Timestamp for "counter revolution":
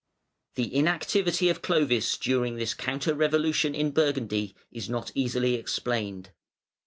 2.73-3.75